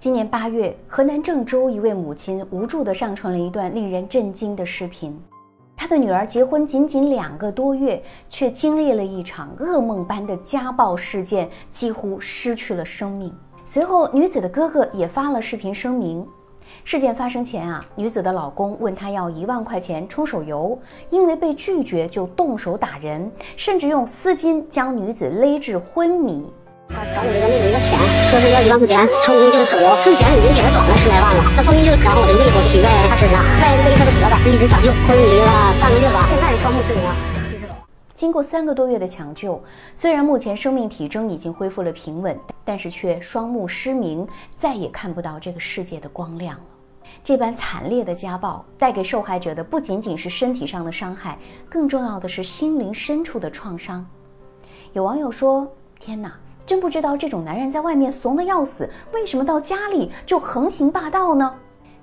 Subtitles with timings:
[0.00, 5.20] 今年八月，河南郑州一位母亲无助地上传了一段令人震惊的视频。
[5.76, 13.34] 她的女儿结婚仅仅两个多月，却经历了一场噩梦般的家暴事件，几乎失去了生命。
[13.64, 16.24] 随后，女子的哥哥也发了视频声明。
[16.84, 20.78] 事件发生前啊，女子的老公问她要一万块钱充手游，
[21.10, 26.46] 因为被拒绝就动手打人，甚至用丝巾将女子勒至昏迷。
[26.88, 27.98] 他找我这个妹妹要钱，
[28.30, 31.52] 说是要一万块钱充这个手游，之前已经给他转了十来万了。
[31.54, 37.02] 他充进去，然后我的妹夫骑在他身上，再勒他的脖子，一直抢救，昏迷了三个月吧，现在是双目失明。
[38.16, 39.62] 经过三个多月的抢救，
[39.94, 44.26] 虽然目前生命体征已经恢复了平稳，但是却双目失明，
[44.56, 46.64] 再也看不到这个世界的光亮了。
[47.22, 54.04] 这般惨烈的家暴带给受害者的不仅仅是身体上的伤害，更重要的是心灵深处的创伤。
[54.94, 55.70] 有网友说
[56.00, 56.32] ：“天哪！”
[56.68, 61.54] 真不知道这种男人在外面怂得要死，为什么到家里就横行霸道呢？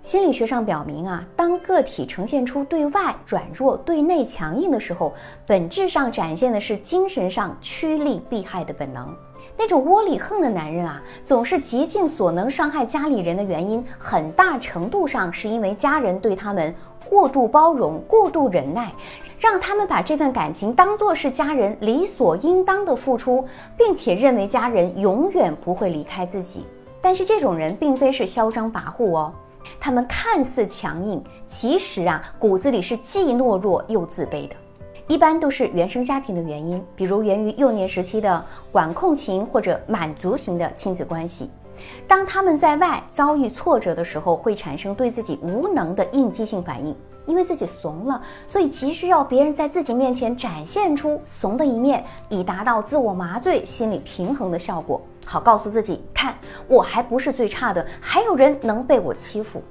[0.02, 5.13] 心理学上表明啊，当个体呈现出对外软弱、对内强硬的时候，
[5.46, 9.16] 本质上展现的是精神上趋利避害的本能。
[9.57, 16.73] 那种窝里横的男人啊，总是极尽所能伤害家里人的原因，很大程度上是因为家人对他们。
[17.07, 18.91] 过度包容、过度忍耐，
[19.37, 23.45] 让他们把这份感情当作是家人理所应当的付出，
[23.77, 26.65] 并且认为家人永远不会离开自己。
[26.99, 29.31] 但是这种人并非是嚣张跋扈哦，
[29.79, 34.55] 他们看似强硬，其实啊骨子里是既懦弱又自卑的。
[35.07, 41.49] 一般都是原生家庭的原因，比如源于幼年时期的管控型或者满足型的亲子关系。
[42.07, 46.95] 当他们在外遭遇挫折的时候，会产生对自己无能的应激性反应，
[47.27, 56.33] 因为自己怂了，所以急需要别人在自己面前展现出怂的一面，以达到自我麻醉、心理平衡的效果，好告诉自己，看
[56.67, 59.61] 我还不是最差的，还有人能被我欺负，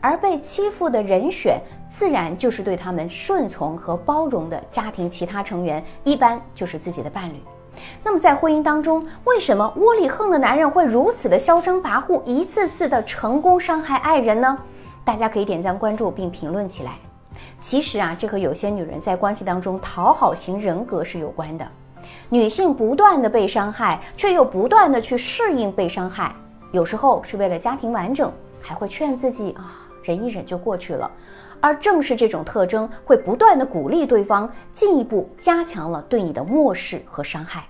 [0.00, 7.40] 而被欺负的人选，自然就是对他们顺从和包容的家庭其他成员，一般就是自己的伴侣。
[8.02, 14.56] 那么在婚姻当中，为什么窝里横的男人会如此的嚣张跋扈，一次次的成功伤害爱人呢？
[15.04, 16.92] 大家可以点赞关注并评论起来。
[17.60, 21.68] 其实啊，这和有些女人在关系当中讨好型人格是有关的。
[22.30, 26.34] 女性不断的被伤害，却又不断的去适应被伤害，
[26.72, 28.32] 有时候是为了家庭完整，
[28.62, 29.76] 还会劝自己啊，
[30.06, 31.10] 忍一忍就过去了。
[31.60, 37.64] 而正是这种特征，会不断的鼓励对方，进一步加强了对你的漠视和伤害。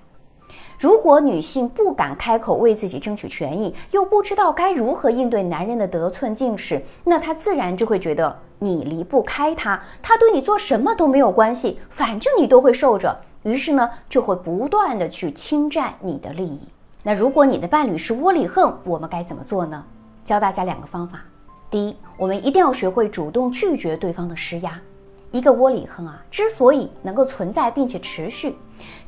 [0.79, 13.17] 如果女性不敢开口为自己争取权益，又不知道该如何应对男人的得寸进尺，那她自然就会觉得你离不开他，他对你做什么都没有关系，反正你都会受着。
[13.45, 16.67] 于是呢，就会不断的去侵占你的利益。
[17.03, 19.83] 那如果你的伴侣是窝里横，我们该怎么做呢？
[20.25, 21.21] 教大家两个方法。
[21.69, 24.81] 第一，我们一定要学会主动拒绝对方的施压。
[25.33, 28.55] 一个窝里横啊，之所以能够存在并且持续，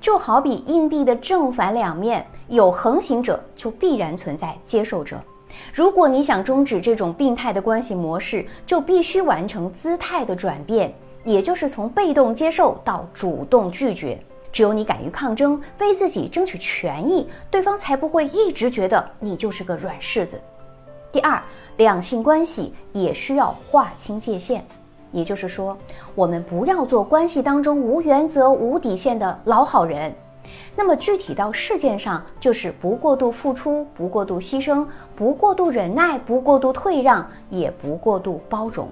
[0.01, 5.21] 就好比硬币的正反两面，有横行者就必然存在接受者。
[5.73, 10.93] 如果你想终止这种病态的关系模式，就必须完成姿态的转变，
[11.25, 14.21] 也就是从被动接受到主动拒绝。
[14.51, 20.39] 只有你敢于抗争，为自己争取权益，对方才不会一直觉得你就是个软柿子。
[21.11, 21.41] 第二，
[21.79, 24.63] 两性关系也需要划清界限，
[25.11, 25.77] 也就是说，
[26.15, 30.13] 我们不要做关系当中无原则、无底线的老好人。
[30.77, 34.87] 那么具体到事件上，就是不过度付出，不过度牺牲，
[35.17, 38.89] 不过度忍耐，不过度退让，也不过度包容。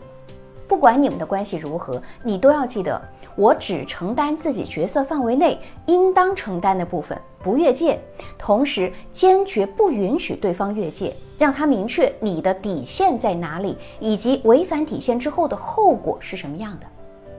[0.77, 3.01] 不管你们的关系如何，你都要记得。
[3.35, 7.99] 我只承担自己角色范围内应当承担的部分，不越界，
[8.37, 16.87] 同时坚决不允许对方越界，让他明确你的底线在哪里，以及违反底线之后的后果是什么样的。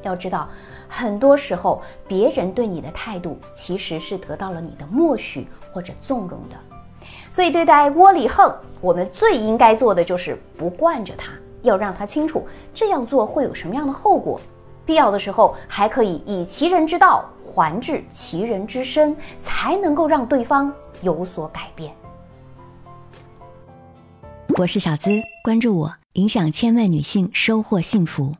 [0.02, 0.50] 要知道，
[0.88, 6.56] 很多时候别人对你的态度其实是得到了你的默许或者纵容的。
[7.30, 11.32] 所以，对待窝里横，我们最应该做的就是不惯着他，
[11.68, 14.40] 要让他清楚这样做会有什么样的后果。
[14.86, 21.94] 必要的时候，还可以以其人之道还治其人之身，才能够让对方有所改变。
[24.58, 25.12] 我是小资，
[25.44, 28.36] 关注我，影响千万女性，收获幸福。